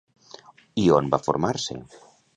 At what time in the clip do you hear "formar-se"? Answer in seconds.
1.27-1.79